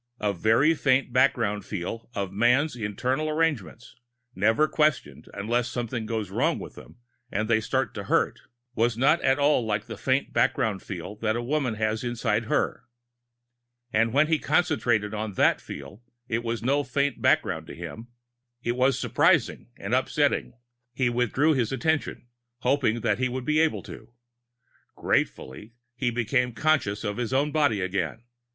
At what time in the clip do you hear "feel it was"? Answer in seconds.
15.61-16.63